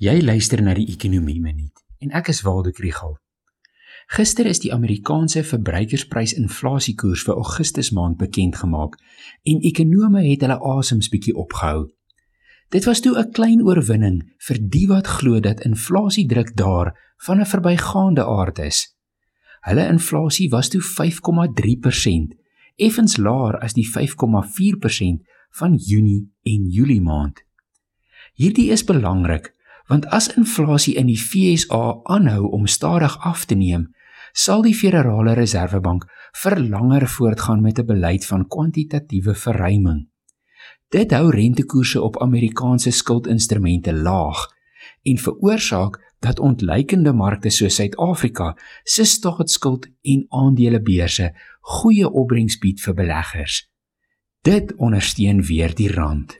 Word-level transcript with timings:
Jy 0.00 0.22
luister 0.24 0.62
na 0.64 0.72
die 0.72 0.86
Ekonomie 0.88 1.42
Minuut 1.44 1.82
en 2.00 2.14
ek 2.16 2.30
is 2.32 2.38
Waldo 2.40 2.70
Krugel. 2.72 3.18
Gister 4.08 4.46
is 4.48 4.62
die 4.62 4.70
Amerikaanse 4.72 5.42
verbruikersprysinflasiekoers 5.44 7.24
vir 7.26 7.36
Augustus 7.36 7.90
maand 7.92 8.16
bekend 8.16 8.56
gemaak 8.62 8.96
en 9.44 9.60
ekonome 9.60 10.22
het 10.24 10.46
hulle 10.46 10.56
asems 10.70 11.10
bietjie 11.12 11.34
opgehou. 11.36 11.90
Dit 12.72 12.88
was 12.88 13.04
toe 13.04 13.12
'n 13.12 13.28
klein 13.36 13.60
oorwinning 13.60 14.24
vir 14.48 14.62
die 14.70 14.86
wat 14.88 15.12
glo 15.20 15.36
dat 15.40 15.60
inflasiedruk 15.68 16.56
daar 16.56 16.96
van 17.26 17.40
'n 17.40 17.52
verbygaande 17.52 18.24
aard 18.24 18.58
is. 18.58 18.96
Hulle 19.68 19.84
inflasie 19.84 20.48
was 20.48 20.68
toe 20.68 20.80
5,3%, 20.80 22.40
effens 22.76 23.18
laer 23.18 23.60
as 23.60 23.74
die 23.74 23.84
5,4% 23.84 25.20
van 25.50 25.76
Junie 25.76 26.32
en 26.42 26.70
Julie 26.70 27.02
maand. 27.02 27.44
Hierdie 28.32 28.70
is 28.70 28.84
belangrik 28.84 29.59
want 29.90 30.06
as 30.14 30.28
inflasie 30.38 30.94
in 30.94 31.08
die 31.10 31.18
FSA 31.18 32.00
aanhou 32.14 32.46
om 32.54 32.66
stadig 32.66 33.16
af 33.26 33.44
te 33.44 33.56
neem, 33.58 33.88
sal 34.32 34.62
die 34.62 34.74
Federale 34.74 35.34
Reservebank 35.34 36.04
vir 36.42 36.56
langer 36.60 37.08
voortgaan 37.08 37.62
met 37.62 37.78
'n 37.78 37.86
beleid 37.86 38.26
van 38.26 38.46
kwantitatiewe 38.46 39.34
verruiming. 39.34 40.06
Dit 40.88 41.10
hou 41.10 41.30
rentekoerse 41.30 42.02
op 42.02 42.22
Amerikaanse 42.22 42.90
skuldinstrumente 42.90 43.92
laag 43.92 44.46
en 45.02 45.18
veroorsaak 45.18 46.14
dat 46.18 46.38
ontleikende 46.38 47.12
markte 47.12 47.50
soos 47.50 47.74
Suid-Afrika 47.74 48.56
se 48.84 49.04
staatsskuld 49.04 49.86
en 50.02 50.26
aandelebeurse 50.28 51.34
goeie 51.60 52.10
opbrengs 52.10 52.58
bied 52.58 52.80
vir 52.80 52.94
beleggers. 52.94 53.70
Dit 54.42 54.74
ondersteun 54.76 55.42
weer 55.42 55.74
die 55.74 55.92
rand. 55.92 56.39